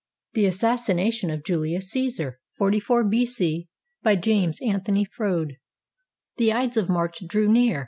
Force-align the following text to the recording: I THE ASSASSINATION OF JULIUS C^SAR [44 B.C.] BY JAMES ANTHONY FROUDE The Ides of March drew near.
I 0.33 0.39
THE 0.39 0.45
ASSASSINATION 0.47 1.29
OF 1.29 1.43
JULIUS 1.43 1.93
C^SAR 1.93 2.37
[44 2.53 3.03
B.C.] 3.03 3.67
BY 4.01 4.15
JAMES 4.15 4.59
ANTHONY 4.63 5.05
FROUDE 5.05 5.57
The 6.37 6.51
Ides 6.51 6.77
of 6.77 6.89
March 6.89 7.27
drew 7.27 7.47
near. 7.47 7.79